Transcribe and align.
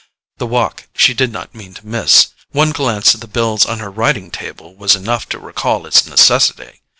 That 0.39 0.47
walk 0.47 0.87
she 0.95 1.13
did 1.13 1.31
not 1.31 1.53
mean 1.53 1.75
to 1.75 1.85
miss; 1.85 2.29
one 2.49 2.71
glance 2.71 3.13
at 3.13 3.21
the 3.21 3.27
bills 3.27 3.67
on 3.67 3.77
her 3.77 3.91
writing 3.91 4.31
table 4.31 4.75
was 4.75 4.95
enough 4.95 5.29
to 5.29 5.37
recall 5.39 5.85
its 5.85 6.07
necessity. 6.07 6.81